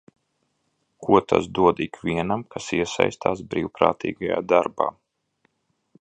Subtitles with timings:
[1.07, 4.93] Ko tas dod ikvienam, kas iesaistās brīvprātīgajā darbā?